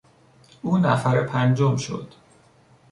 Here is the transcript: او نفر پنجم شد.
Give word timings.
او 0.61 0.77
نفر 0.77 1.23
پنجم 1.23 1.75
شد. 1.75 2.13